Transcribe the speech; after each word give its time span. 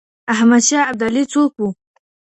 احمد 0.33 0.61
شاه 0.67 0.87
ابدالي 0.91 1.23
څوک 1.33 1.51
و؟ 1.61 1.67